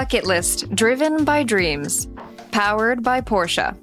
[0.00, 2.08] バケットリスト Driven by Dreams
[2.52, 3.74] Powered by Porsche.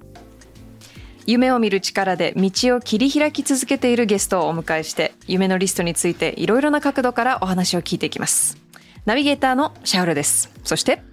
[1.27, 8.57] 夢を見る力で道を切り開き続けているゲストをお迎えして夢のリストについていろいろな角度からお話を聞いていきます。
[9.05, 10.49] ナビゲーターのシャウルです。
[10.63, 11.03] そして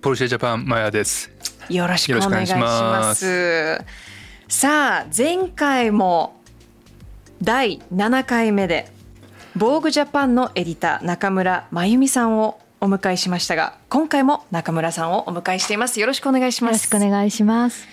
[0.00, 1.32] ポルシェジャパンマヤです。
[1.68, 3.84] よろしくお願いします。
[4.46, 6.40] さあ前回も
[7.42, 8.92] 第7回目で
[9.56, 16.00] ボーグジャパンのエディター中村真由美さんをお迎えしましたが今回も中村さんをお迎えしています。
[16.00, 17.86] よろしくお願いしよろしますくお願いします。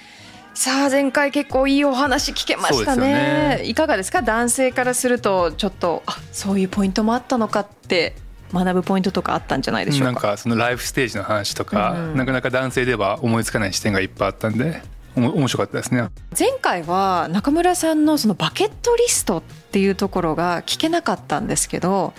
[0.56, 3.60] さあ前回結構いいお話聞けましたね。
[3.60, 3.62] ね。
[3.66, 4.23] いかがですか？
[4.23, 8.16] 男性からするとちょっとあそういうポイントもあったのかって
[8.52, 12.17] 学ぶポイントとかあったんじゃないでしょなうんかかそのライフステージの話とか、うん。
[12.17, 14.82] なかなか男性では思いつかない視点がいっぱいあったんで、
[15.16, 16.08] おも面白かったですね。
[16.38, 22.16] 前回は中村さんのそのバケットリストっていうところが聞けなかったんですけど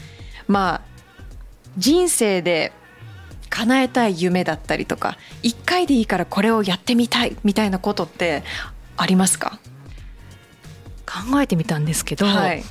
[0.46, 0.89] まあ
[1.78, 2.72] 人生で
[3.48, 8.42] 叶えたい夢だったりとか一回でいいからこれをやってみたいみたいなことって
[8.96, 9.58] ありますか、
[11.06, 12.62] 考えてみたんですけど、はい、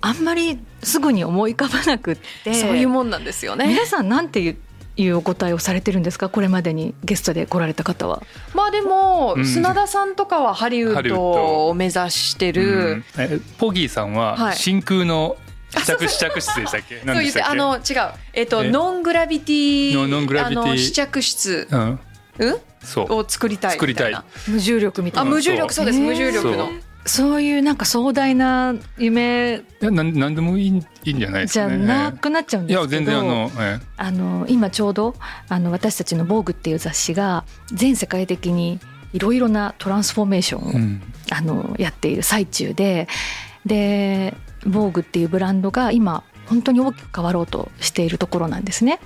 [0.00, 3.68] あんまりすぐに思い浮かばなくって、そういうもんなんですよね。
[3.68, 4.56] 皆さんなんていう
[4.96, 6.28] いうお答えをされてるんですか？
[6.28, 8.22] これまでにゲストで来られた方は。
[8.54, 9.46] まあでも、うん。
[9.46, 11.68] 砂田さんとかはハリウッドド。
[11.68, 14.56] を目指してうるん、えポギーさんははい。
[14.56, 15.36] 真空の
[15.70, 16.98] 試着試着室でしたっけ？
[16.98, 17.42] そう言って？
[17.42, 17.82] あの違う。
[18.32, 18.70] えっ、とえ？
[18.70, 20.64] ノングラビティノノングラビティ。
[20.64, 21.98] あの試着室、うん、
[22.38, 22.50] う？
[22.52, 23.14] ん、そう。
[23.14, 24.16] を作りたいみたい
[24.48, 25.30] 無重力みたいな。
[25.30, 25.86] あ無重力そう。
[25.86, 26.70] です無重力の。
[27.06, 27.42] そう。
[27.42, 29.62] いうなんか壮大な夢。
[29.80, 31.68] いやなんなんでもいいいいんじゃないですじゃ。
[31.68, 32.94] なくなっちゃうんいですけど。
[32.96, 35.14] や全然あの、えあの今ちょうど
[35.48, 38.80] あの私たちの「防具っていう雑誌が全世界的に
[39.12, 43.08] いろいろなトランスフォーメーションを、えうん、あのやっている最中で
[43.64, 44.34] で
[44.66, 49.00] 防具っていうブランドが今本当に大きく変わろうとしているところなんですね。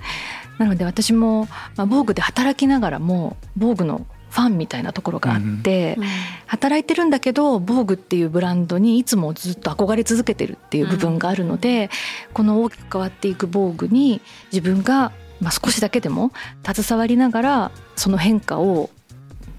[0.57, 5.97] なので私も、まあ、防具で働きながらも防具のファンみたいなところがあって、
[6.45, 11.89] 働いてるんだけど防具っていうブランドにいつもずっと憧れ続けてるっていう部分があるので、
[12.33, 16.31] この大きく変わっていく防具に自分が、まあ、少しだけでも
[16.69, 18.89] 携わりながらその変化を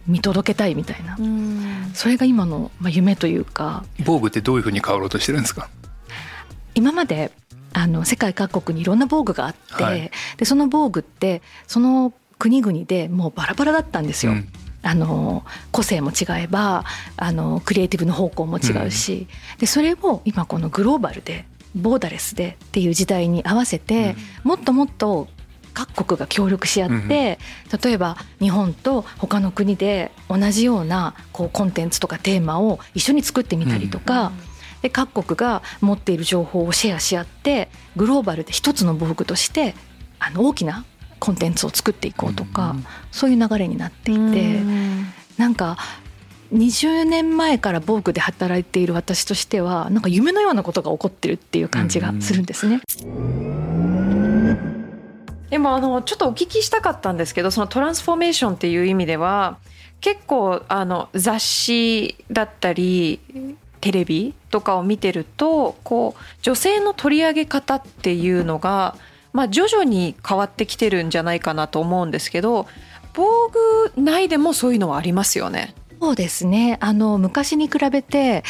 [0.06, 1.16] 見届けたいみたいな。
[1.18, 1.90] うん。
[1.94, 3.84] それが今の、まあ、夢というか。
[4.04, 5.68] 防具ってどういうふうに変わろうとしてるんですか？
[6.76, 7.32] 今まで
[7.72, 10.10] あの世界各国にいろんな防具があって、はい。
[10.36, 14.32] でその防具ってその国々でもうバラバラだったんですよ。
[14.32, 14.48] うん。
[14.82, 16.84] あの個性も違えば
[17.16, 19.26] あのクリエイティブの方向も違うし、
[19.58, 21.44] でそれを今このグローバルで
[21.74, 25.26] ボーダレスでっていう時代に合わせて、もっともっと
[25.74, 27.38] 各国が協力し合って、
[27.82, 34.32] 例えば日本と他の国で同じようなこうコンテンツとかテーマを一緒に作ってみたりとか、
[34.82, 39.74] で各国が持っている情報をシェアし合ってグローバルで一つの防具として
[40.18, 40.84] あの大きな
[41.18, 44.60] コンテンツを作っていこうとか、うんそういう流れになっていて、
[45.38, 45.78] なんか
[46.52, 52.82] 20年前から防具で働いている私としてはなんか夢のようなことが起こってるっていう感じがするんですね。
[55.50, 59.58] でもあのちょっとお聞きしたかったんですけどそのトランスフォーメーションっていう意味では
[60.00, 63.20] 結構あの雑誌だったり
[63.86, 68.96] テレビとかを見てるとこう女性の取り上げ方っていうのが、
[69.32, 72.66] まあ、徐々に変わってきてるんじゃないかなと思うんですけど
[73.14, 73.48] 防
[73.94, 75.72] 具内でもそういうのはありますよね。
[76.00, 78.42] そうですねあの昔に比べて、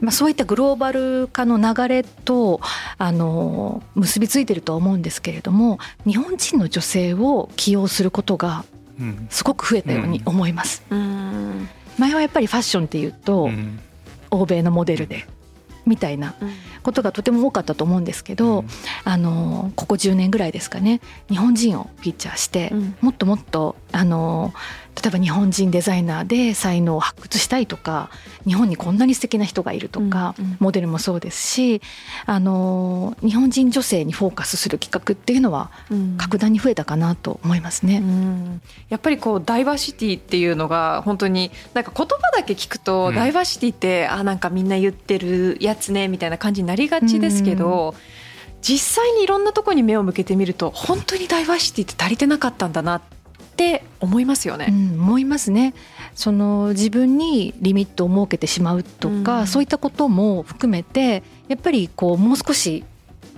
[0.00, 2.60] まあ、そういったグローバル化の流れと
[2.96, 8.64] あの結びついてるとは思うんですけれども日本人の女性を起用することが
[9.00, 10.84] うんすごく増えたように思います。
[10.88, 11.68] うん
[11.98, 13.80] 前はやっぱりファッションっていうと、うん
[14.34, 15.26] 欧米のモデルで
[15.86, 16.34] みたいな。
[16.84, 18.66] ことがとても多かったと思うんですけど、うん、
[19.04, 24.52] あのここ10年ぐらいですかね日本人をフィーチャーして、うん、もっともっとあの
[25.02, 28.10] 例えば日本人デザイナーで才能を発掘したいとか
[28.46, 31.82] 日本にこんなに素敵な人がいるとか、うんうん、モデルもそうですし
[32.26, 35.70] あの日本人女性にフォーカスする企画っていうのは
[36.16, 37.98] 格段に増えたかなと思いますね。
[37.98, 47.94] うん、やっぱりこうダイバーシティっていうのが本当になんか言葉だけ聞くと、ダイバーシティってあなんかみんな言ってるやつねみたいな感じになりがちですけど。
[48.66, 53.02] 実際にいろんなとこに目を向けてみると本当にダイバーシティって足りてなかったんだなっ
[53.54, 54.66] って思いますよね。
[54.68, 55.74] うん、思いますね。
[56.16, 62.84] その自分にリミットを設けてしまうとか、うん、そういったことも含めてやっぱりこうもう少し、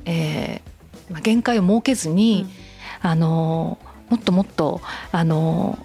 [0.07, 2.47] えー、限界を設けずに、
[3.05, 3.79] うん、あの
[4.09, 4.81] もっともっと
[5.13, 5.79] あの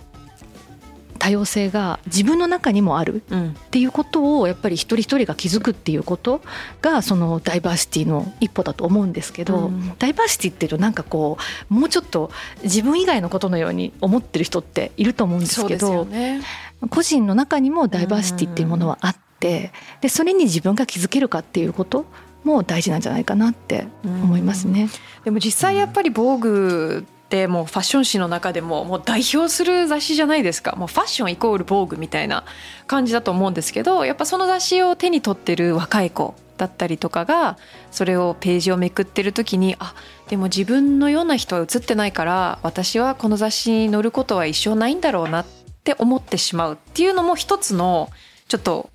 [1.22, 6.42] 多様性が自分の中にもあるっていうことをやっぱり一人一人が気づくっていうこと
[6.82, 11.38] がそのダイバーシティの一歩だと思うんですけど、うん、ダイバーシティっていうとなんかこ
[11.70, 12.32] うもうちょっと
[12.64, 16.42] 自分以外のことのように思ってる人っていると思うんですけど、ね、
[16.90, 22.08] 個人の中にもダイバーシティっていうものはあって、でそれに自分が気づけるかっていうこと
[22.44, 24.90] も大事なんじゃないかなって思いますね。
[25.24, 30.76] でも実際やっぱり防具ってもうファッション誌の中でももう代表する雑誌じゃないですか。
[30.76, 32.44] もうファッションイコール防具みたいな
[32.88, 37.58] 感じだと思うんですけどやっぱその雑誌を手に取ってる若い子だったりとかが
[37.90, 39.96] それをページをめくってる時にあ
[40.28, 45.46] でも自分のような人は写ってないから私はこの雑誌に載ることは一生ないんだろうなっ
[45.84, 48.10] て思ってしまうっていうのも一つの
[48.50, 48.90] ちょっと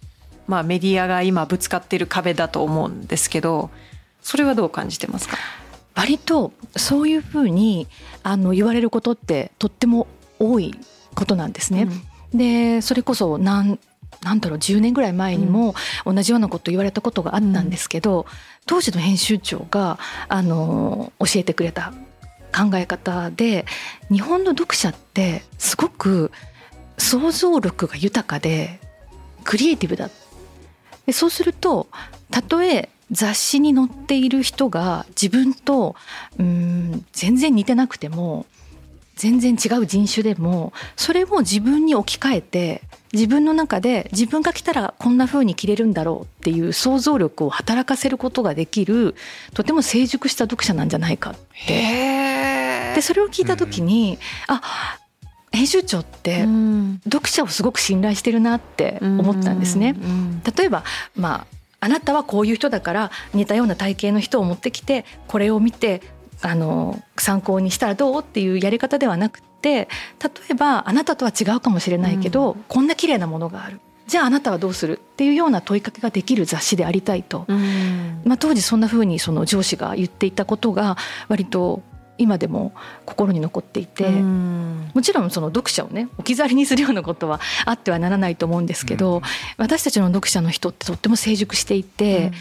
[0.47, 3.71] まあメディアが今ぶつかってる壁だと思うんですけど
[4.21, 5.39] それはどう感じてますか？
[5.96, 7.88] 割とそういうふうに
[8.22, 10.06] あの言われることってとっても
[10.38, 10.75] 多い
[11.14, 11.88] ことなんですね。
[12.32, 13.78] うん、でそれこそなん
[14.22, 18.25] なんだろう10年ぐらい前にも同じようなこと言われたことがあったんですけど、うん、
[18.66, 19.98] 当時の編集長が
[20.28, 21.93] あの教えてくれた
[22.54, 23.64] 考え方で
[24.10, 26.31] 日本の読者ってすごく
[26.98, 28.81] 想像力が豊かで
[29.44, 30.10] クリエイティブだ。
[31.06, 31.88] でそうすると
[32.31, 35.94] たとえ雑誌に載っている人が自分と
[36.38, 38.47] うん全然似てなくても
[39.17, 42.82] 全然違う人種でもそれを自分に置き換えて
[43.12, 49.14] 自分の中で自分が来たらこんな風に着れるんだろうっていう想像力を働かせることができる
[49.55, 51.35] とても成熟した読者なんじゃないかっ
[51.67, 52.26] て。
[52.94, 54.19] でそれを聞いた時に、
[54.49, 54.62] うん、あ
[55.53, 56.47] 編集長って
[57.05, 59.94] 読者をすごく信頼してるなって思ったんですね。
[60.56, 66.02] 例えばまああなたはこういう人だから似たような体型の人を持ってきてこれを見て
[66.43, 69.88] あの参考にしたらどうっていうやり方ではなくて
[70.23, 73.81] 例えばあなたとは違うかもしれないけど、うん、こんな綺麗なものがある。
[74.06, 80.96] じゃああなたはどうするっていうような問いかけができる雑誌でありたいと、うん、まあ、当時そんなふうにその上司が言っていたことが
[81.29, 81.82] 割と
[82.19, 82.73] 今でも
[83.05, 89.23] 心に残っていてもちろんその読者をね置き去りにするようなことはあってはならないと思うんですけど、
[89.57, 92.33] 私たちの読者の人ってとっても成熟していて、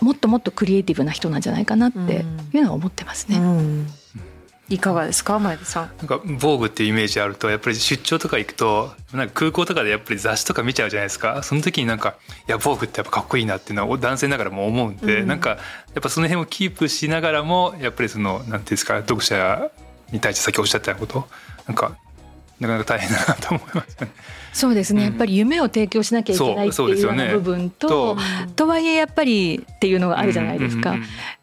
[0.00, 3.38] もっともっとクリエイティブな人なんじゃないかなっていうのは思ってますね。
[4.74, 5.90] いかがですか前田さん？
[5.98, 12.16] なんか防具っていうイメージあるとやっぱり出張とか行くとなんか空港とかでやっぱり雑誌とか見ちゃうじゃないですかその時になんか
[12.48, 15.56] いや防具ってやっぱかっこいいなっていうのは男性ながらも思うんで、うん、なんかや
[15.98, 19.70] っぱその辺をキープしながらもやっぱりそのなんていうんですか読者
[20.10, 21.28] に対して先おっしゃったこと
[21.66, 21.96] なんか
[22.60, 24.12] なかなか大変だなと思いますね。
[24.52, 28.22] そうですね、うん、やっぱり夢を提供しなきゃいけないっていうような部分と、ね、
[28.54, 30.94] とはいえやっぱりっていうのがあるじゃないですか。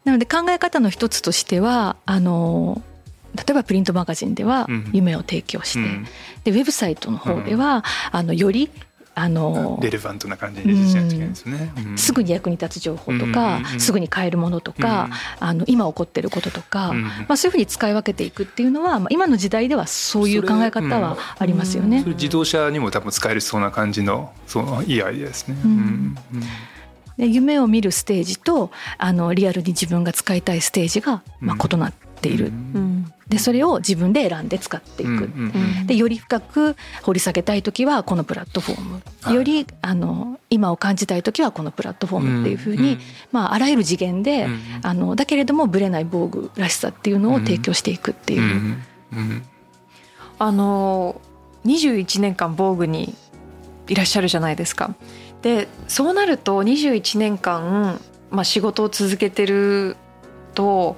[0.04, 2.80] なので考え方の一つとしてはあの
[3.34, 6.04] 例えばプリントマガジンでは夢を提供して、うん、
[6.44, 8.70] でウェブサイトの方では、あのより
[9.14, 15.10] あのレレバントな感じにですね、うん、すぐに役に立つ情報とか、うん、すぐに買えるものとか、
[15.40, 22.04] うん、あの今起こってることとか、まあ、そういうふうに使い分けていくっていうのは、まあ、今の時代ではそういう考え方はありますよね。
[22.06, 25.56] 自動車にも多分使えるそうな感じのそのいいアイデアですね。
[27.18, 32.46] で夢を見るステージとあのリアルに自分が使いたいステージが、まあ、異なっている。
[32.46, 33.12] うん。
[33.30, 35.30] でそれを自分で選んで使っていく、
[35.86, 42.98] でより深く掘り下げたい時はこのプラットフォーム、はい、よりあの今を感じたい時はこのプラットフォームっていうふうに、
[43.30, 44.48] まあ、あらゆる次元で、
[44.82, 48.76] あのだけれどもぶれない防具らしさっていうのを提供していくっていう。
[50.40, 51.20] あの
[51.66, 53.14] 21年間防具に
[53.86, 54.94] いらっしゃるじゃないですか。
[55.42, 58.00] でそうなると21年間、
[58.30, 59.96] まあ、仕事を続けてる
[60.54, 60.96] と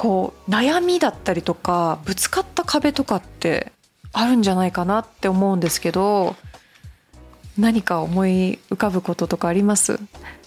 [0.00, 3.70] こう悩みだったりとかぶつかった壁とかって
[4.14, 6.36] あるんじゃないかなって思うんですけど
[7.58, 10.00] 何か思い浮かぶこととかあります？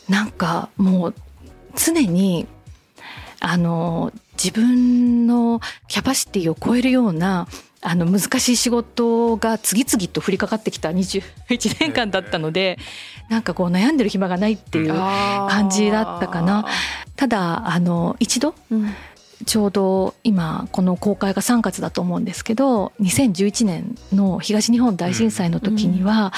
[0.09, 1.13] なんかもう
[1.75, 2.47] 常に
[3.41, 4.11] あの
[4.43, 7.47] 自分のキャパシティを超えるような
[7.81, 12.79] あの難しい仕事が次々と降りかかってきた21年間だったので
[13.29, 16.65] なんかこう悩んでる暇がないっていう感じだったかな。
[17.15, 18.55] ただあの一度、
[19.45, 26.33] ちょうど今この公開が3月だと思うんですけど2011年の東日本大震災の時には、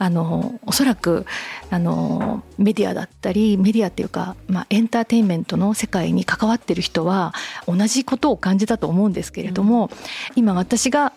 [0.00, 1.26] うん、あのおそらく
[1.70, 7.34] あのメディアだったりメディアっていうか、まあ、エンターテインメントの世界に関わってる人は
[7.66, 9.90] 同じことを感じたと思うんですけれども、うん、
[10.36, 11.12] 今私が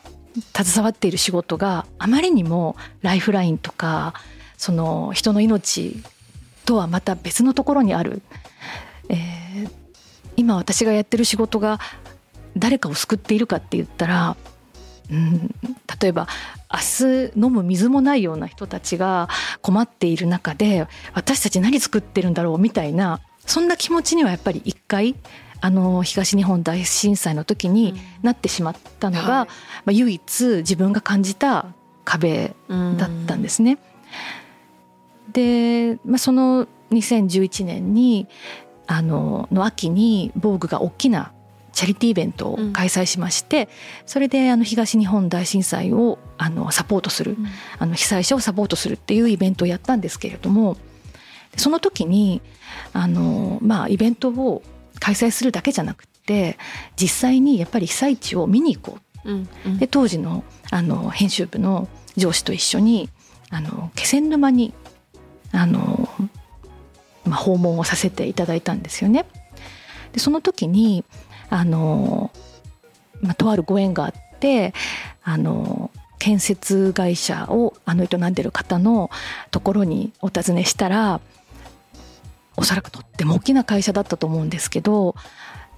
[0.56, 4.14] 携わっている仕事があまりにもライフラインとか
[4.58, 6.02] その人の命
[6.66, 8.22] とはまた別のところにある。
[9.10, 9.82] えー
[10.52, 11.80] 今私がやってる仕事が
[12.58, 14.36] 誰かを救っているかって言ったら、
[15.10, 15.56] うん、
[16.02, 16.28] 例えば
[16.70, 19.30] 明日飲む水もないような人たちが
[19.62, 25.16] 困っている中で私たち何作ってるんだろうみたいなそんな気持ちにはやっぱり一回
[25.62, 29.54] あの東日本大震災の時になってしまったのが、うんはい、ま
[29.88, 31.68] あ、唯一自分が感じた
[32.04, 32.54] 壁
[32.98, 33.78] だったんですね。
[35.32, 38.28] で、まあ、その2011年に
[38.92, 41.32] あのの秋に防具が大きな
[41.72, 43.68] チャリティーイベントを開催しまして、うん、
[44.06, 47.48] それであの東日本大震災をあのサポートする、うん、
[47.80, 50.76] あの被災者をサポートするっていうイベントをやったんですけれども
[51.56, 52.42] その時に
[52.92, 54.62] あの、まあ、イベントを
[55.00, 56.58] 開催するだけじゃなくて
[56.98, 63.10] 実際にやっぱり被災地を見に行こう、うんうん、で当時のあの編集部の上司と一緒に
[63.50, 64.74] あの気仙沼に
[65.54, 66.01] あの
[67.32, 69.26] まあ、訪問をさせていただいたんですよね。
[70.12, 71.06] でその時に
[71.50, 72.30] あの、
[73.22, 74.74] まあ、とあるご縁があって
[75.24, 79.10] あの建設会社をあの営んでる方の
[79.50, 81.22] ところにお尋ねしたら
[82.58, 85.16] おそらくとっても大きな会社だったと思うんですけど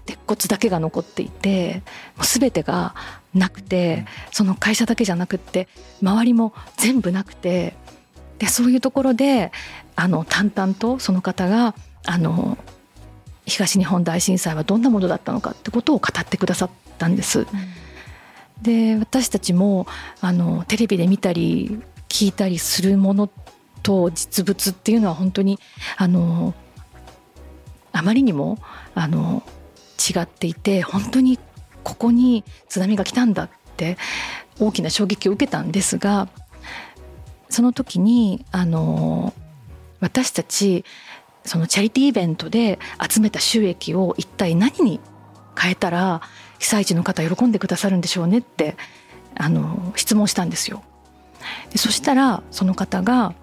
[0.07, 1.83] 鉄骨だけが残っていて
[2.17, 2.95] もう全てが
[3.35, 5.67] なくてその会社だけじゃなくって
[6.01, 7.75] 周りも全部なくて
[8.39, 9.51] でそういうところで
[9.95, 12.57] あの淡々とその方があの
[13.45, 17.39] 東日本大震災はどんなものだったのかってことを語ってくださったんです。
[17.39, 17.47] うん、
[18.61, 19.87] で私たちも
[20.21, 23.29] あのテレビで見たり聞いたりするもの
[23.81, 25.59] と実物っていうのは本当に
[25.97, 26.53] あの
[27.91, 28.59] あまりにも
[28.95, 29.43] あの
[29.99, 31.37] 違っていて本当に
[31.83, 33.97] ここに津波が来たんだって
[34.59, 36.29] 大きな衝撃を受けたんですが
[37.49, 39.33] その時にあの
[40.03, 40.83] 私たち
[41.45, 42.77] そのチャリティーイベントで
[43.09, 44.99] 集めた収益を一体何に
[45.59, 46.21] 変えたら
[46.59, 48.75] 被災地の方喜んでくださるんでしょうねって
[49.35, 50.83] あの質問したんですよ。
[51.71, 53.33] でそしたらその方が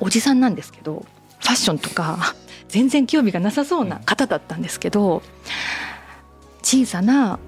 [0.00, 1.04] おじさんなんですけど
[1.40, 2.34] ファッションとか
[2.68, 5.22] 全然興味がなさそうな方だったんですけど
[6.62, 7.38] 小さな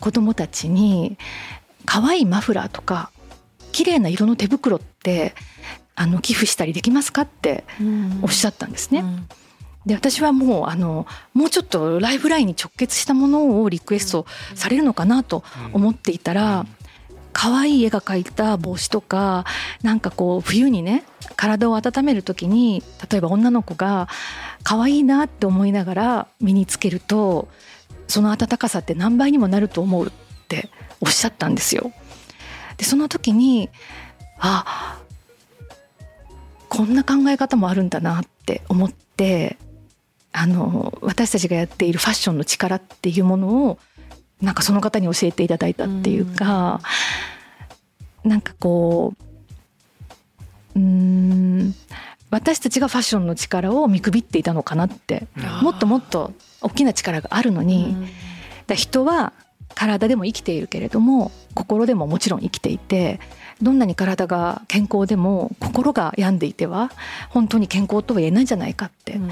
[0.00, 1.18] 子供たちに
[1.84, 3.10] 可愛いマフラーとか
[3.72, 5.34] 綺麗な色の手袋って
[5.98, 7.64] あの寄付したりできますかって
[8.22, 9.04] おっしゃったんですね。
[9.84, 16.66] で私はもうあのもうちょっとライフラインに直結したものをリクエストされるのかなと思っていたら
[17.32, 19.44] 可愛い絵が描いた帽子とか
[19.82, 21.04] なんかこう冬にね
[21.36, 24.08] 体を温める時に例えば女の子が
[24.62, 27.48] 可愛いなって思いながら身につけると
[28.06, 30.10] その温かさって何倍にもなると思うっ
[30.48, 31.92] ておっしゃったんですよ。
[32.76, 33.68] でその時に
[34.38, 35.00] あ
[36.68, 39.56] こんな考え方もあるんだなって思って
[40.32, 43.78] あの私たちがやっているファッションの力っていうものを
[44.40, 46.80] なんかその方に教えていただいたっていうか、
[48.24, 49.14] うん、なんかこ
[50.76, 51.74] ううん
[52.30, 55.26] 私たちがファッションの力を見くびっていたのかなって
[55.62, 57.96] もっともっと大きな力があるのに、
[58.66, 59.32] だ人は
[59.78, 63.20] 体でも生きているけれども心でももちろん生きていて
[63.62, 66.90] どんなに体が健康でも心が病んでいては
[67.30, 69.30] 本当に健康とは言えないんじゃないかって、うん、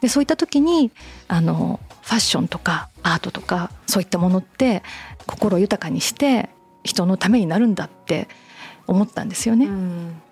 [0.00, 0.92] でそういった時に
[1.26, 4.84] あのファッションとかアートとかそういったものって
[5.26, 6.48] 心豊かにして
[6.84, 8.28] 人のためになるんだって
[8.86, 9.66] 思ったんですよね。
[9.66, 10.22] うん、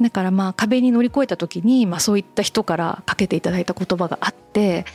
[0.00, 4.86] だからまあ壁に乗り越えた時に、まあ、そういった人からかけていただいた言葉があって、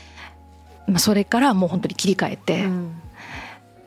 [0.87, 2.95] まあ、それからもう本当に切り替えて、うん、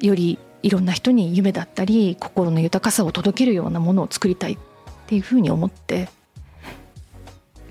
[0.06, 4.58] よりいろんな人に夢だったり心の豊かさを届けるようなものを作りたいっ
[5.06, 6.08] ていうふうに思って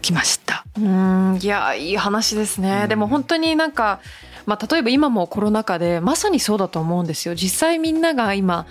[0.02, 0.66] きました。
[0.78, 2.88] うんいやいい話ですね。
[2.88, 4.00] でも本当になんか
[4.46, 8.66] まあ、例えば今もコロナ禍でまさにそうだと思うんですよ実際みんなが今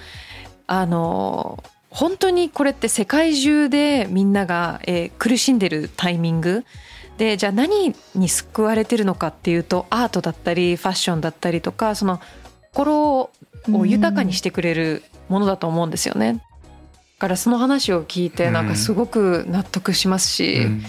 [0.67, 6.65] あの本当にこれって世界中でみんなが、えー、苦しんでるタイミング
[7.19, 12.21] でじゃあ何に救われてるのかっていうとアートだったりファッションだったりとかその
[12.73, 13.31] 心
[13.71, 16.35] を豊かにしてくれるものだと思うんですよね。
[16.35, 16.41] だ
[17.19, 20.83] からその話を聞いてなんかすごく納得しますし、うん。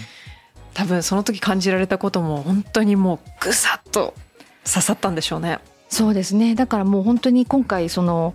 [0.72, 4.14] 多分その時感じられたことも本当にもうぐさっと
[4.64, 5.60] 刺さったんでしょうね。
[5.88, 6.56] そうですね。
[6.56, 8.34] だからもう本当に今回その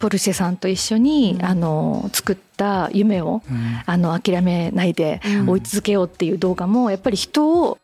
[0.00, 1.44] ポルシェさんと一緒に、うん。
[1.44, 3.82] あの作った夢をうん。
[3.86, 5.50] あの諦めないでうん。
[5.50, 7.78] 追い続けようっていう動画もやっぱり人を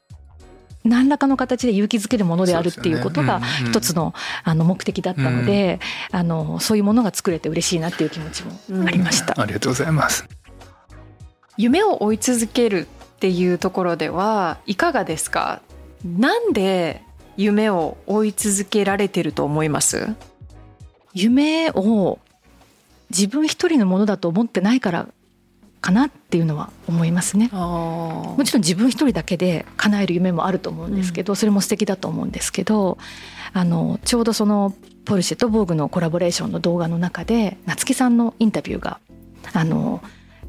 [0.88, 5.78] 何らかの形で勇気づけるものであるっていうことが一つのあの目的だったので、
[6.10, 8.52] あのそういうものが作れて嬉しいなっていう気持ちも
[8.86, 9.40] ありました。
[9.40, 10.26] ありがとうございます。
[11.56, 15.60] 夢を追い続けるっていうところではいかがですか？
[16.04, 17.02] なんで
[17.36, 20.08] 夢を追い続けられてると思います？
[21.14, 22.18] 夢を
[23.10, 25.08] 自分一人のものだと思ってないから
[25.80, 27.48] かなっていうのは思いますね。
[27.52, 32.98] ももちろん自分一人だけで叶える夢もあると思うんですけど、それも素敵だと思うんですけど
[33.52, 39.00] あのちょうどそのポルシェとボーグのコラボレーションの動画の中で夏木さんのインタビューが
[39.52, 40.02] あの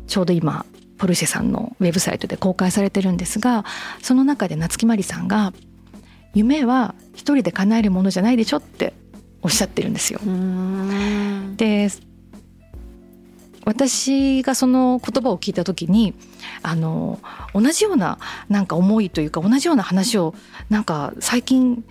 [0.08, 0.66] ちょうど今
[0.98, 3.64] ポルシェさんのウェブサイトで公開されてるんですが
[4.02, 5.54] その中で夏木マリさんが
[6.36, 8.94] 「夢は一人で叶えるものじゃないでしょ」って
[9.42, 10.20] おっしゃってるんですよ。
[10.26, 11.90] うんで
[13.66, 16.14] 私がその言葉を聞いた時に
[16.64, 17.20] あの
[17.54, 20.34] 同じようななんか思いというか同じような話を
[20.70, 21.84] なんか最近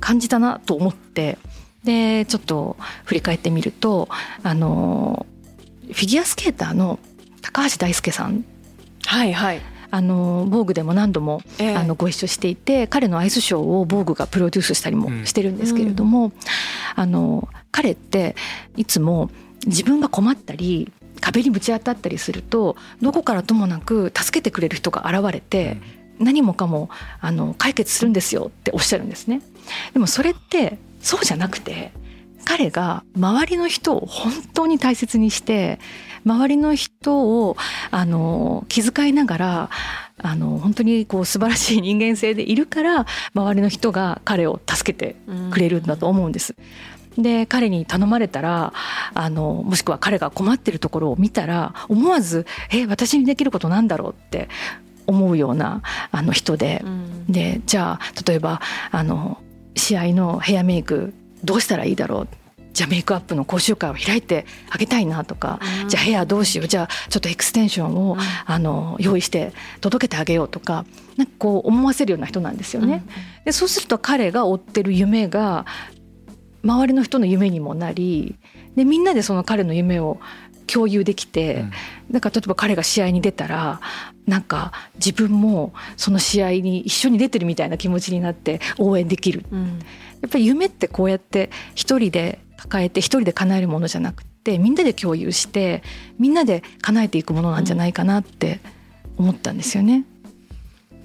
[0.00, 1.38] 感じたなと思って
[1.84, 4.08] でちょっと振り返ってみると
[4.42, 5.26] あの
[5.86, 6.98] フィギュアスケーターの
[7.42, 8.44] 高橋大輔さん。
[9.06, 11.76] はいはい、あの防具でも何度もええ。
[11.76, 16.32] あのご一緒していて彼のアイスショーを防具がプロデュースしたりもしてるんですけれども、
[16.94, 18.34] あの彼って
[18.76, 19.30] いつも
[19.66, 20.90] 自分が困ったり
[21.24, 25.78] 壁にぶち当たったりするとどこからともなく助けてくれる人が現れて、
[26.18, 26.90] 何もかも
[27.20, 29.40] あの解決するんですよっておっしゃるんですね。
[29.94, 31.92] でもそれってそうじゃなくて
[32.44, 35.80] 彼が周りの人を本当に大切にして
[36.26, 37.56] 周りの人を
[37.90, 39.70] あの気遣いながら
[40.18, 45.16] あの本当にこう素晴らしい人間性でいるから周りの人が彼を助けて
[45.50, 46.54] くれるんだと思うんです。
[47.18, 48.72] で彼に頼まれたら
[49.14, 54.48] あのもしくは彼が困ってるところを見たら思わず「え私にできることなんだろう?」って
[55.06, 56.82] 思うようなあの人で。
[56.84, 57.10] うん。
[57.26, 59.38] でじゃあ例えばあの
[59.76, 62.28] 試合のヘアメイクどうしたらいいだろう？
[62.74, 65.88] じゃあメイクアップの講習会を開いてあげたいなとか、うん。
[65.88, 66.68] じゃあヘアどうしよう？
[66.68, 68.18] じゃあちょっとエクステンションを、うん。
[68.20, 70.84] あの用意して届けてあげようとか
[71.16, 73.02] なんかこう思わせるような人なんですよね。
[73.46, 75.64] でそうすると彼が追ってる夢が
[76.64, 78.36] 周りの人の夢にもなり
[78.74, 80.18] でみんなでその彼の夢を
[80.66, 81.70] 共有できて、うん。
[82.10, 83.80] なんか例えば彼が試合に出たら
[84.26, 89.44] なんか自分もその試合に一緒に出てるみたいな気持ちになって応援できる。
[89.50, 89.78] うん。
[90.22, 95.82] やっぱり夢ってこうやって一人で抱えて一人で叶えるものじゃなくてみんなで共有して
[96.18, 98.60] みんなで叶えていくものなんじゃないかなって
[99.18, 100.04] 思ったんですよね。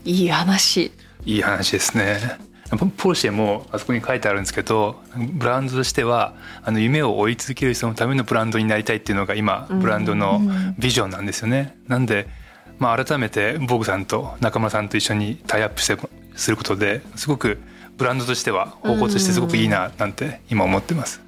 [0.05, 0.91] いい話。
[1.25, 2.48] いい話ですね。
[2.77, 9.79] ポポルシェもあそこに書いてあるんですけどブランドとしてはあの夢を追い続ける人のためのブランドになりたいっていうのが今うん。
[9.79, 10.75] ブランドのうん。
[10.77, 11.77] ビジョンなんですよね。
[11.87, 12.27] なんで、
[12.77, 15.97] まあ、改めてボグさんと中村さんと一緒にタイアップして
[16.35, 17.59] することですごく
[17.97, 21.21] ブランドとしては方向としてすごくいいななんて今思ってます。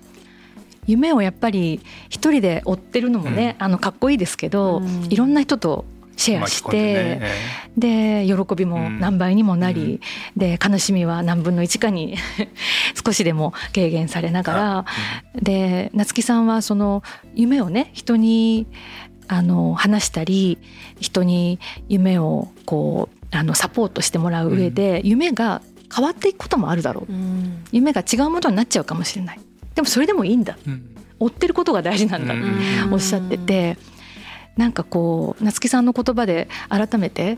[0.88, 5.08] 夢をやっぱり一人で追ってるのもね、あのかっこいいですけど、うん。
[5.10, 5.86] いろんな人と
[6.21, 10.01] シェアして、でねで喜びも何倍にもなり、
[10.38, 12.17] で悲しみは何分の1かに
[13.05, 14.86] 少しでも軽減されながら、
[15.41, 17.03] で夏木さんはその
[17.36, 18.67] 夢をね人に
[19.27, 20.57] あの話したり
[20.99, 25.62] 人に夢をこうあのサポートしてもらう上で、夢が
[25.93, 27.12] 変わっていくこともあるだろう。
[27.12, 27.63] うん。
[27.71, 29.39] 夢が違うものになっちゃうかもしれない。
[29.75, 30.57] でもそれでもいいんだ。
[30.67, 30.95] うん。
[31.19, 32.93] 追ってることが大事なんだ、うん。
[32.93, 33.77] おっしゃってて
[34.57, 37.37] なんかこう夏木さんの言葉で改めて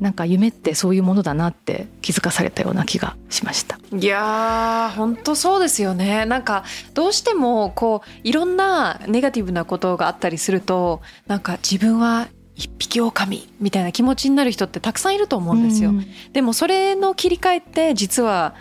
[0.00, 3.78] なんか夢ってそういうものだなって気づかされたような気がしました。
[3.96, 6.24] いやー本当そうですよね。
[6.24, 16.06] なんかどうしてもこういろんなネガティブなことがあったりするとなんか自分は一匹狼みたいな気持ちになる人ってたくさんいると思うんですよ、うん。
[16.32, 18.54] でもそれの切り替えって実は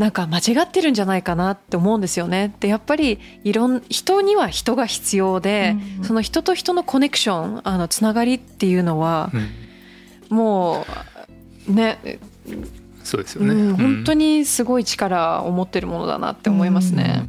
[0.00, 2.54] なんか間違ってるんじゃないかなって思うんですよね。
[2.58, 6.04] でやっぱりいろん人には人が必要で、うん。
[6.04, 9.30] その人と人のコネクションあのつながりっていうのは
[10.30, 10.36] うん。
[10.36, 10.86] も
[11.68, 12.18] うね
[13.04, 13.52] そうですよね。
[13.52, 17.28] うん、本当ににすごい力を持ってるものだなって思いますね。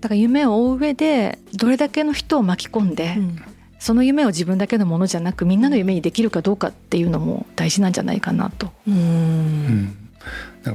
[0.00, 3.42] だから夢を追う上でどれだけの人を巻き込んで、うん。
[3.78, 8.72] その夢を自分だけのものじゃなくみんなの夢にできるかどうかっていうのも大事なんじゃないかなと。
[8.88, 10.08] うん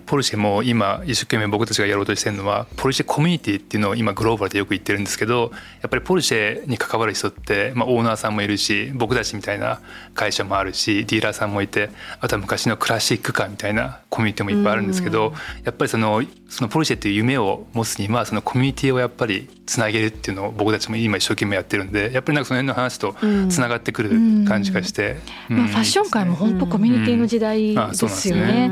[0.02, 5.52] ポルシェも今一生懸命僕たちがやろうとしてるのはポルシェコミュニティっていうのを今グローバルでよく言ってるんですけど
[5.82, 9.82] やっぱりポルシェに関わる人って、まあ、オーナーさんもいるし僕たちみたいな
[10.16, 23.16] 会社もあるしディーラーさんもいてあとは昔のクラシックカーみたいなコミュニティもいっぱいあるんですけどやっぱりそのそのポルシェっていう夢を持つにはそのコミュニティをやっぱりつなげるっていうのを僕たちも今一生懸命やってるんでやっぱりなんかその辺の話と
[23.50, 24.10] つながってくる
[24.48, 25.18] 感じがして、
[25.50, 28.72] まあ、ファッション界も本当コミュニティの時代ですよね。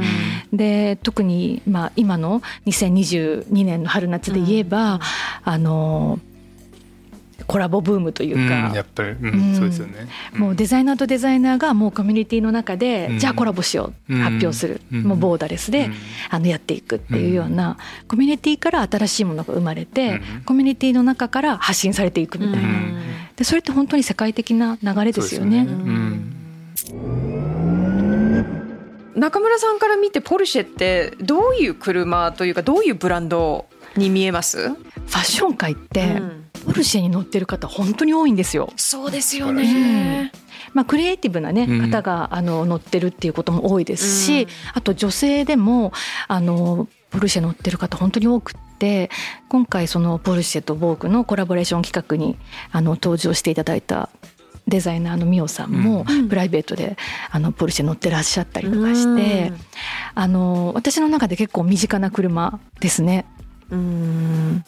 [0.54, 5.02] で特にまあ今の2022年の春夏で言えば、
[5.43, 6.19] あの
[7.47, 15.89] コラボブームというか、うん、やっぱり、うん、そうですよね、もうデザイナーとデザイナーがもうコミュニティの中で、じゃあコラボしよう、発表する、もうボーダレスで、
[16.30, 22.69] あのやっていくっていうような、コミュニティから新しいものが生まれて、コミュニティの中から発信されていくみたいな、
[23.36, 25.67] でそれって本当に世界的な流れですよね。
[29.22, 34.70] 中村さんから見てポルシェってどういう車というかどういうブランドに見えます？
[34.70, 36.20] ファッション界って、
[36.66, 38.74] ポルシェに乗ってる方本当に多いんですよ。
[38.78, 40.32] そうですよね、
[40.72, 45.94] うん、まあ、クリエイティブな、ね、方があの乗ってるっていうことも多いですし、あと女性でも
[46.28, 49.12] あのポルシェ乗ってる方本当に多くて
[49.50, 52.40] 今回そのポルシェとボークのコラボレーション企画に
[52.72, 54.10] あの登場していただいた
[54.72, 56.98] デザイナーのミオさんもプライベートで
[57.30, 59.52] あのポルシェ乗ってらっしゃったりとかして、
[60.16, 63.26] あの私の中で結構身近な車ですね。
[63.70, 64.64] うん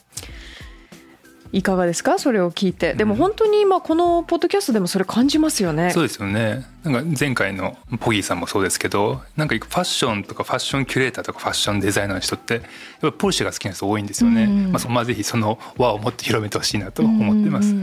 [1.54, 2.18] いかがですか？
[2.18, 2.96] それを聞いて。
[2.96, 5.92] でも本当に今このポッドキャストでもそれ感じますよね。
[5.92, 6.66] そうですよね。
[6.84, 12.64] なんか前回のポギーさんもそうですけどなんかファッションとかファッションキュレーターとかファッションデザイナーの人ってやっ
[13.02, 17.74] ぱポルシェが好きな人多いんですよね、まあ、そまあぜひその輪をもっと広めてほしいなと思ってます、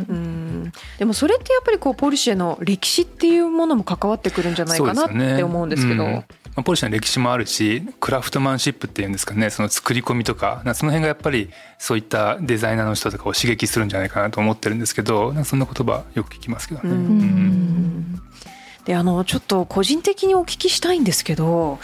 [0.99, 6.25] でもそれってやっぱりこうポルシェの歴史っていうものも関わってくるんじゃないかなって思うんですけど。
[6.61, 16.91] まあ、ポルシェの歴史もあるしクラフトマンシップっていうんですかねその作り込みとかその辺がやっぱりそういったデザイナーの人とかを刺激するんじゃないかなと思ってるんですけどそんな言葉よく聞きますけどね。
[16.91, 18.23] うん
[18.85, 21.79] であのちょっと個人的にお聞きしたいんですけど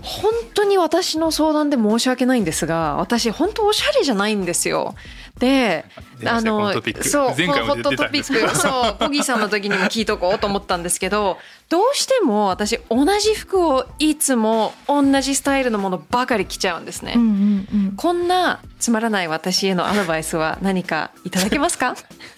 [0.00, 4.94] 本当に私の相談で申し訳ないんですが私本当おしゃれじゃないんですよ。
[5.38, 5.84] で
[6.24, 8.56] あのそうホットトピック。
[8.56, 21.96] そう ポギーさんの時にも聞いとこうと思ったんですけどどうしても私同じ服をいつも同じスタイルのものばかり着ちゃうんですね、うんうんうん、こんなつまらない私へのアドバイスは何かいただけますか？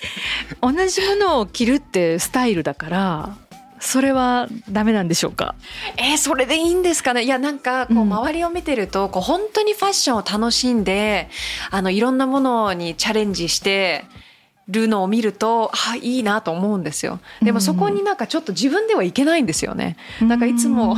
[0.62, 3.36] 同じものを着るってスタイルだから
[3.80, 5.54] それはダメなんでしょうか？
[5.96, 7.24] えー、それでいいんですかね？
[7.24, 11.28] いやなんかこう周りを見てると、こう本当にファッションを楽しんで
[11.70, 14.04] あのいろんなものにチャレンジして
[14.68, 17.20] るのを見るとあいいなと思うんですよ。
[17.42, 19.96] でもそこになんかちょっと自分ではいけないんですよね。
[20.22, 20.96] なんかいつも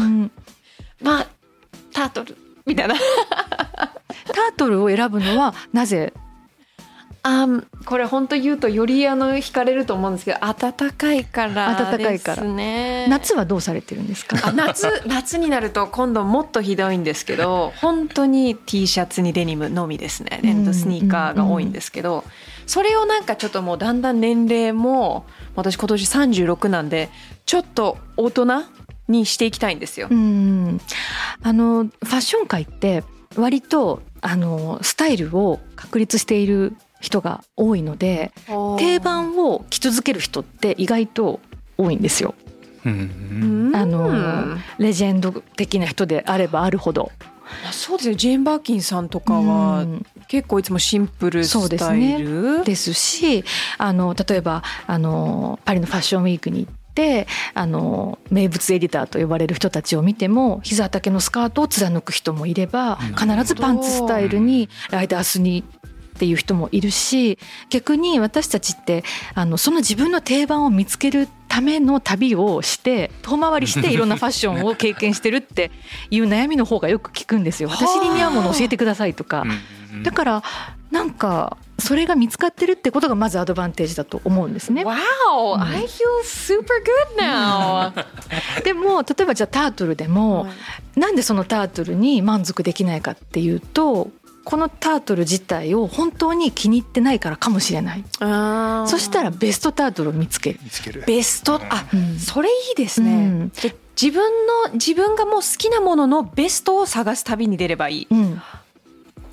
[1.01, 1.27] まあ
[1.93, 2.37] タートル
[2.67, 2.95] みたいな。
[4.27, 6.13] タートルを選ぶのはなぜ
[7.29, 7.49] あ
[7.85, 12.43] これ本当言うとよりあの惹かれると思うんですけど暖かいから暖かいから。
[13.09, 14.53] 夏はどうされてるんですか？
[14.53, 20.39] 夏 夏になると今度もっとひどいんですけど本当に T シャツにデニムのみですね。
[20.43, 22.23] レントスニーカーが多いんですけど、
[22.67, 25.25] それをなんかちょっともうだんだん年齢も
[25.57, 27.09] 私今年36なんで
[27.45, 28.47] ちょっと大人
[29.09, 30.07] にしていきたいんですよ。
[30.11, 30.81] うん。
[31.43, 33.03] あのファッション界って
[33.37, 36.75] 割とあのスタイルを確立している
[37.07, 38.33] 人が多いので
[38.79, 41.39] 定番を着続ける人って意外と
[41.79, 42.35] 多いんですよ。
[42.85, 47.13] あのレジェンド的な人であればあるほど。
[47.69, 48.17] あそうですね。
[48.17, 49.87] ジェーン・バーキンさんとかは
[50.27, 52.65] 結構いつもシンプルスタイル。
[52.65, 53.45] です,、し
[53.79, 65.63] あの例えばあのパリのファッションウィークに行ってあの名物エディターと呼ばれる人たちを見ても膝丈のスカートを貫く人もいれば必ずパンツスタイルにライダースに
[66.17, 75.71] っていう人もいるし逆に私たちってあのその自分の定番を見つけるための旅をして遠回りしていろんなファッションを経験してるって
[76.11, 77.69] いう悩みの方がよく聞くんですよ。
[77.71, 79.45] 私に似合うもの教えてくださいとか。
[80.03, 80.43] だから
[80.91, 84.83] なんかそれが見つかってるってことがまずアドバンテージだと思うんですね。
[84.85, 87.93] Wow, I feel super good now.
[88.65, 90.47] でも例えばじゃあタートルでも、
[90.97, 94.11] なんでそのタートルに満足できないかっていうと
[94.47, 98.05] このタートル自体を本当に気に入ってないからかもしれない。
[98.89, 100.61] そしたらベストタートルを見つける。
[101.05, 103.53] ベストあ、うん、それいいですね、うん、
[104.01, 104.23] 自分
[104.69, 108.41] の自分がもう好きなもののベストを探す旅に出ればいい、うん。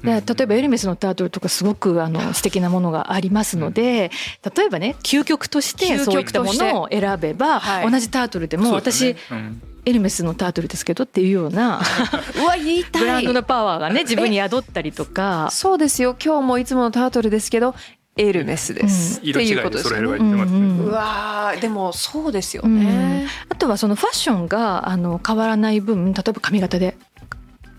[0.03, 4.09] で例えばエルメスのタートルとかすごくあの素敵なものがありますので
[4.55, 9.15] 例えばね究極としてそういったものを選べば、はい、同じタートルでも私、
[9.85, 11.81] エルメスのタートルですけどっていうような
[12.41, 13.01] うわ言いたい。
[13.01, 15.49] ブランドのパワーがね自分に宿ったりとか。
[15.51, 16.15] そうですよ。
[16.23, 17.75] 今日もいつものタートルですけど
[18.15, 19.99] エルメスです、うん、っていうことですね。
[19.99, 26.95] うわでもそうですよね、うん、あとはそのファッションがあの変わらない分例えば髪型で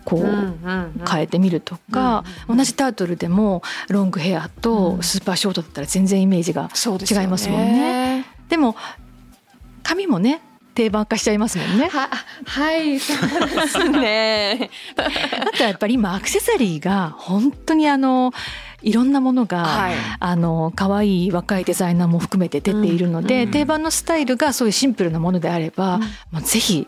[0.05, 8.27] こう変えてみるとか、同じタートルでもロングヘアとスーパーショートだったら全然イメージが違いますもんね。
[8.51, 8.77] でも
[9.83, 10.43] 髪もね
[10.75, 11.89] 定番化しちゃいますもんね。
[11.89, 12.09] は
[12.47, 14.71] はいそうですね。
[14.97, 18.33] あとはやっぱり今アクセサリーが本当にあの
[18.83, 26.09] いろんなものが、はい、あの可愛い若いデザイナーも含めて出ているので、うん、定番のスタイルがそういうシンプルなものであれば、うん、も
[26.41, 26.87] うぜひ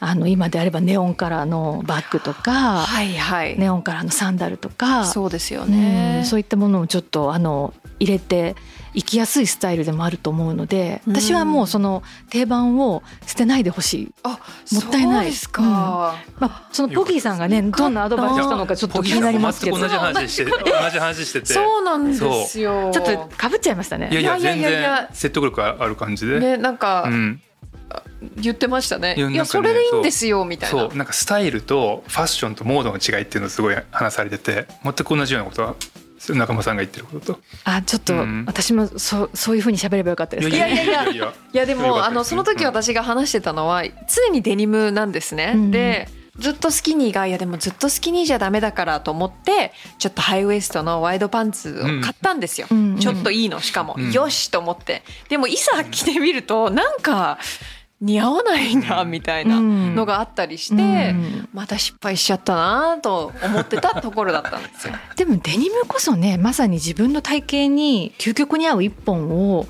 [0.00, 8.54] あの今であればネオンカラーのバッグとか、はいはい、ネオンカラーのサンダルとかそうですよね、うん、そういったものをちょっとあの入れて
[8.94, 14.40] 生きやすいスタイルでもあると思うので私はもうその定番を捨てないでほしい、あ
[14.72, 15.26] もったいない。
[15.26, 19.78] ですか、うん、まあ、そのポギーさんがねどんなアドバイスしたのかちょっと気になりますけど。
[19.78, 20.56] 同じ話して同
[20.90, 21.46] じ話してて。
[21.54, 22.90] そうなんですよ。
[22.92, 24.08] ちょっとかぶっちゃいましたね。
[24.10, 26.40] いやいや全然説得力ある感じで。
[26.40, 27.40] ねなんか、うん。
[28.36, 29.14] 言ってましたね。
[29.16, 30.88] いや、ね、それでいいんですよみたいな。
[30.88, 30.96] そう。
[30.96, 35.74] なんかスタイルとファッションとモードの違いっていうのをすごい話されてて全く同じようなことは
[36.30, 37.40] 仲間さんが言ってることと。
[37.64, 38.14] あちょっと、
[38.46, 40.48] 私もそそういうふうに喋ればよかったです。
[40.48, 41.10] いやいやいや。
[41.10, 45.52] いやいやでもあのその時私が話してたのは常にデニムなんですね。
[45.54, 53.60] うん、でずっとスキニーがいやでもずっとスキニーじゃダメだからと思ってちょっとハイウエストのワイドパンツを買ったんですよ、うん、ちょっといいの？
[53.60, 55.02] しかも、うん、よしと思って。
[55.28, 57.38] でもいざ着てみるとなんか
[58.00, 61.14] 似合わないなみたいなのがあったりして、
[61.52, 64.94] また失敗しちゃったなと思ってたところだったんですよ。
[65.16, 69.66] でもデニムこそねまさに自分の体型に究極に合う一本を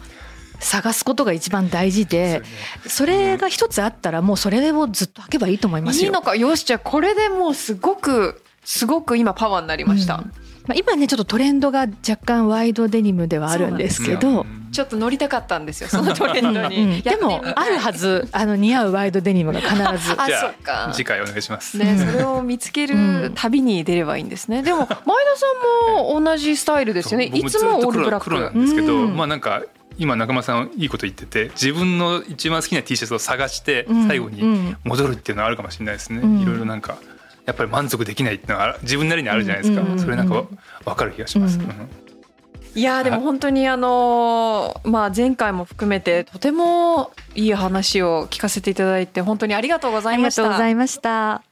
[0.60, 2.42] 探すことが一番大事で
[2.86, 6.06] それが一つあったらもうそれをずっと履けばいいと思いますよ。
[6.06, 10.16] いいのかよしじゃあこれでもうすごくすごく今パワーになりました。
[10.16, 16.92] うんまあ、今ねちょっとトレンドが若干ワイドデニムではあるんですけどちょっと乗りたかったんですよそのトレンドに、うん。
[16.92, 19.82] うん、でもあるはずあの似合うワイドデニムが必ず。
[19.82, 20.90] あそっか。
[20.92, 21.78] 次回お願いします。
[21.78, 24.62] ねそれを見つける旅に出ればいいんですね。
[24.62, 25.06] でも前田さ
[25.94, 27.24] んも同じスタイルですよね。
[27.24, 28.30] いつもオールブラック。
[28.38, 29.62] なんですけど、うん、まあなんか
[29.96, 36.98] 今仲間さんいいこと言ってて自分の一番好きな T シャツを探して最後に戻るっていうのはあるかもしれないですね、いろいろなんか
[37.48, 40.44] やっぱり満足できないっていうのは自分なりにあるじゃないですか、それなんか
[40.84, 41.58] 分かる気がします。
[42.74, 50.42] いやでも本当にあのまあ前回も含めてとてもいい話を聞かせていただいて本当にありがとうございました。
[50.42, 51.42] ありがとうございました。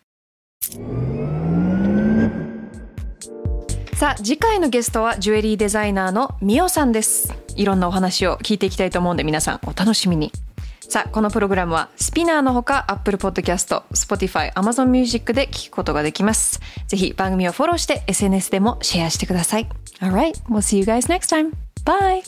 [3.95, 7.33] さあ次回のゲストはジュエリーデザイナーのみおさんです。
[7.57, 10.31] いろんなお話を聞いていきたいと思うんで皆さんお楽しみに。
[10.89, 16.61] さあこのプログラムはスピナーのほか Apple Podcast、Spotify、Amazon Music で聞くことができます。
[16.87, 19.69] ぜひ番組をフォローして SNS でもシェアしてください。
[20.01, 21.53] Alright, we'll see you guys next time.
[21.85, 22.23] Bye!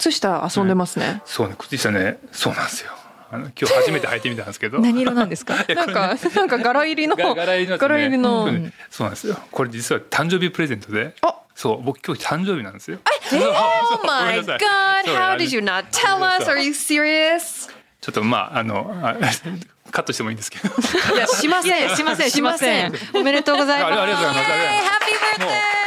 [0.00, 1.06] 靴下遊んでますね。
[1.06, 2.90] うん、そうね、靴下ね、そうなんですよ。
[3.30, 5.54] あの今日初めて履いてみたんですけど 何色なんですか？
[5.74, 13.00] なんかなんか柄入りの柄入りの、ね、柄入りの、うん、そうなんですよこれ実は誕生日プレゼントであそう僕今日誕生日なんですよ。
[13.32, 14.60] Oh my god!
[15.06, 16.48] How did you not tell us?
[16.48, 17.68] Are you serious?
[18.00, 18.84] ちょっとまああの
[19.90, 20.68] カットしてもいいんですけど。
[21.16, 22.92] いやしませんしませんしません。
[23.12, 24.00] おめでとうございます。
[24.00, 24.48] ありがとうございます。
[25.40, 25.77] Happy birthday!